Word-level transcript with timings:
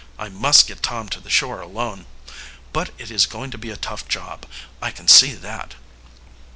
"I 0.17 0.29
must 0.29 0.65
get 0.65 0.81
Tom 0.81 1.09
to 1.09 1.19
the 1.19 1.29
shore 1.29 1.61
alone. 1.61 2.07
But 2.73 2.89
it 2.97 3.11
is 3.11 3.27
going 3.27 3.51
to 3.51 3.57
be 3.59 3.69
a 3.69 3.77
tough 3.77 4.07
job, 4.07 4.47
I 4.81 4.89
can 4.89 5.07
see 5.07 5.35
that." 5.35 5.75